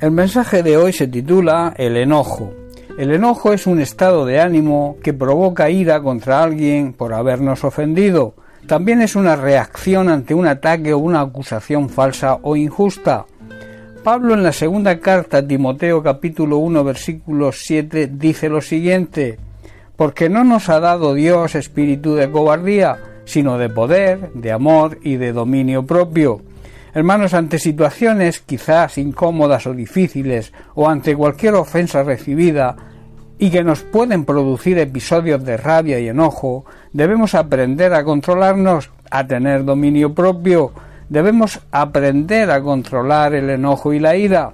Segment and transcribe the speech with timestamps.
[0.00, 2.52] El mensaje de hoy se titula El enojo.
[2.96, 8.34] El enojo es un estado de ánimo que provoca ira contra alguien por habernos ofendido.
[8.68, 13.26] También es una reacción ante un ataque o una acusación falsa o injusta.
[14.04, 19.40] Pablo en la segunda carta a Timoteo capítulo 1 versículo 7 dice lo siguiente,
[19.96, 25.16] porque no nos ha dado Dios espíritu de cobardía, sino de poder, de amor y
[25.16, 26.40] de dominio propio.
[26.94, 32.76] Hermanos, ante situaciones quizás incómodas o difíciles, o ante cualquier ofensa recibida,
[33.38, 39.26] y que nos pueden producir episodios de rabia y enojo, debemos aprender a controlarnos, a
[39.26, 40.72] tener dominio propio,
[41.08, 44.52] debemos aprender a controlar el enojo y la ira.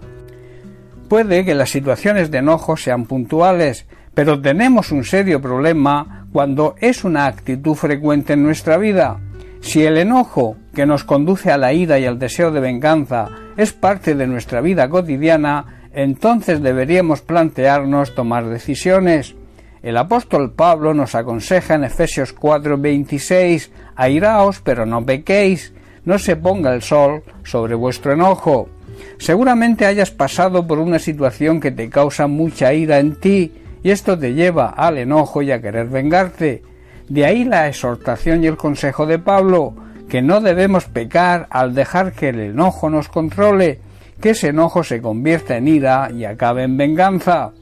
[1.08, 7.04] Puede que las situaciones de enojo sean puntuales, pero tenemos un serio problema cuando es
[7.04, 9.18] una actitud frecuente en nuestra vida.
[9.64, 13.72] Si el enojo que nos conduce a la ira y al deseo de venganza es
[13.72, 19.34] parte de nuestra vida cotidiana, entonces deberíamos plantearnos tomar decisiones.
[19.82, 25.72] El apóstol Pablo nos aconseja en Efesios 4:26, airaos pero no pequéis,
[26.04, 28.68] no se ponga el sol sobre vuestro enojo.
[29.16, 33.52] Seguramente hayas pasado por una situación que te causa mucha ira en ti,
[33.82, 36.73] y esto te lleva al enojo y a querer vengarte.
[37.08, 39.74] De ahí la exhortación y el consejo de Pablo,
[40.08, 43.80] que no debemos pecar al dejar que el enojo nos controle,
[44.20, 47.52] que ese enojo se convierta en ira y acabe en venganza.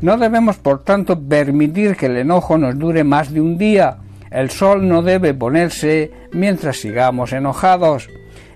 [0.00, 3.98] No debemos, por tanto, permitir que el enojo nos dure más de un día.
[4.30, 8.08] El sol no debe ponerse mientras sigamos enojados.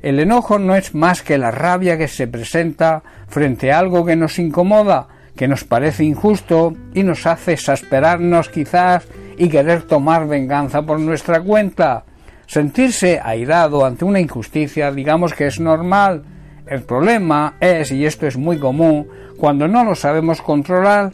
[0.03, 4.17] El enojo no es más que la rabia que se presenta frente a algo que
[4.17, 9.07] nos incomoda, que nos parece injusto y nos hace exasperarnos quizás
[9.39, 12.05] y querer tomar venganza por nuestra cuenta.
[12.47, 16.25] Sentirse airado ante una injusticia digamos que es normal.
[16.67, 21.13] El problema es, y esto es muy común, cuando no lo sabemos controlar.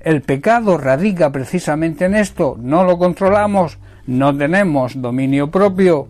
[0.00, 6.08] El pecado radica precisamente en esto, no lo controlamos, no tenemos dominio propio.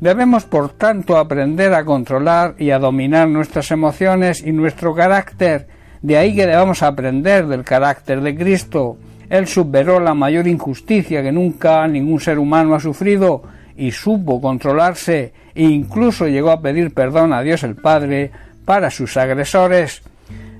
[0.00, 5.68] Debemos, por tanto, aprender a controlar y a dominar nuestras emociones y nuestro carácter.
[6.02, 8.96] De ahí que debamos aprender del carácter de Cristo.
[9.30, 13.44] Él superó la mayor injusticia que nunca ningún ser humano ha sufrido
[13.76, 18.32] y supo controlarse e incluso llegó a pedir perdón a Dios el Padre
[18.64, 20.02] para sus agresores.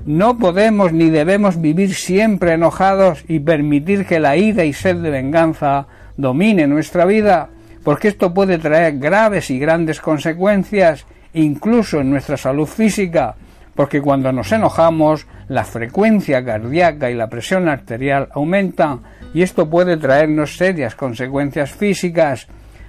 [0.06, 5.10] No podemos ni debemos vivir siempre enojados y permitir que la ira y sed de
[5.10, 7.50] venganza domine nuestra vida,
[7.82, 13.34] porque esto puede traer graves y grandes consecuencias, incluso en nuestra salud física,
[13.80, 19.00] porque cuando nos enojamos la frecuencia cardíaca y la presión arterial aumentan
[19.32, 22.46] y esto puede traernos serias consecuencias físicas.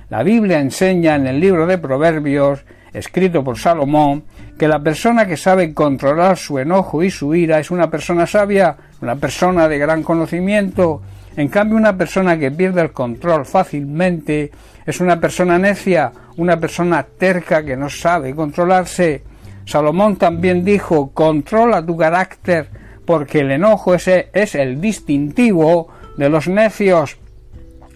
[0.09, 4.25] La Biblia enseña en el libro de Proverbios, escrito por Salomón,
[4.59, 8.75] que la persona que sabe controlar su enojo y su ira es una persona sabia,
[9.02, 11.02] una persona de gran conocimiento.
[11.38, 14.52] En cambio, una persona que pierde el control fácilmente
[14.85, 19.31] es una persona necia, una persona terca que no sabe controlarse.
[19.66, 22.70] Salomón también dijo, controla tu carácter,
[23.06, 27.18] porque el enojo ese es el distintivo de los necios.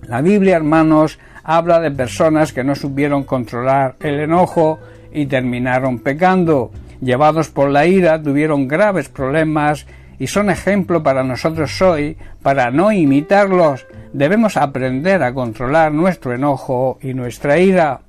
[0.08, 4.80] La Biblia, hermanos, habla de personas que no supieron controlar el enojo
[5.14, 6.72] y terminaron pecando.
[7.02, 9.86] Llevados por la ira, tuvieron graves problemas
[10.18, 16.98] y son ejemplo para nosotros hoy, para no imitarlos, debemos aprender a controlar nuestro enojo
[17.02, 18.02] y nuestra ira.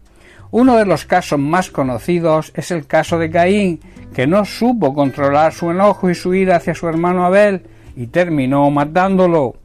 [0.51, 3.81] Uno de los casos más conocidos es el caso de Caín,
[4.15, 7.63] que no supo controlar su enojo y su ira hacia su hermano Abel
[7.97, 9.57] y terminó matándolo.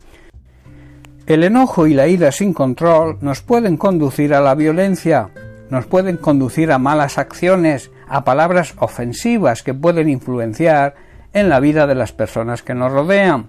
[1.28, 5.30] El enojo y la ira sin control nos pueden conducir a la violencia,
[5.70, 10.96] nos pueden conducir a malas acciones, a palabras ofensivas que pueden influenciar
[11.32, 13.48] en la vida de las personas que nos rodean.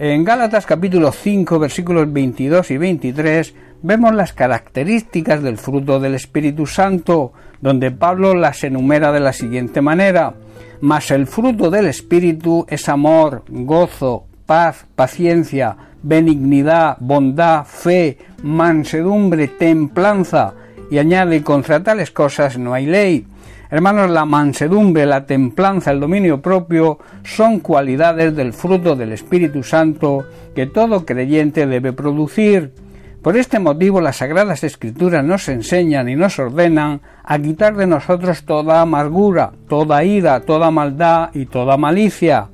[0.00, 6.66] En Gálatas capítulo 5 versículos 22 y 23 vemos las características del fruto del Espíritu
[6.66, 10.34] Santo, donde Pablo las enumera de la siguiente manera.
[10.80, 20.54] Mas el fruto del Espíritu es amor, gozo, paz, paciencia, benignidad, bondad, fe, mansedumbre, templanza,
[20.92, 23.26] y añade contra tales cosas no hay ley.
[23.70, 30.24] Hermanos, la mansedumbre, la templanza, el dominio propio son cualidades del fruto del Espíritu Santo
[30.54, 32.72] que todo creyente debe producir.
[33.20, 38.44] Por este motivo las Sagradas Escrituras nos enseñan y nos ordenan a quitar de nosotros
[38.44, 42.48] toda amargura, toda ira, toda maldad y toda malicia.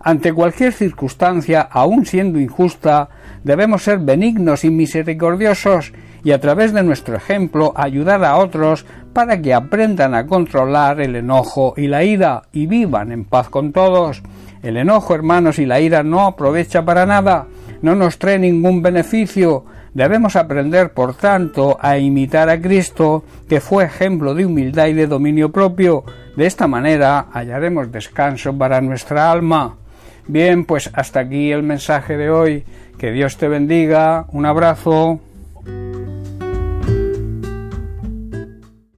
[0.00, 3.10] Ante cualquier circunstancia, aun siendo injusta,
[3.42, 5.92] debemos ser benignos y misericordiosos
[6.24, 11.14] y a través de nuestro ejemplo ayudar a otros para que aprendan a controlar el
[11.14, 14.22] enojo y la ira y vivan en paz con todos.
[14.62, 17.46] El enojo, hermanos, y la ira no aprovecha para nada,
[17.82, 19.66] no nos trae ningún beneficio.
[19.92, 25.06] Debemos aprender, por tanto, a imitar a Cristo, que fue ejemplo de humildad y de
[25.06, 26.04] dominio propio.
[26.34, 29.76] De esta manera hallaremos descanso para nuestra alma.
[30.26, 32.64] Bien, pues hasta aquí el mensaje de hoy.
[32.98, 34.24] Que Dios te bendiga.
[34.32, 35.20] Un abrazo.